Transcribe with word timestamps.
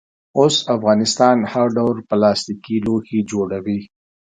اوس 0.39 0.55
افغانستان 0.75 1.37
هر 1.53 1.67
ډول 1.77 1.97
پلاستیکي 2.09 2.75
لوښي 2.85 3.19
جوړوي. 3.31 3.79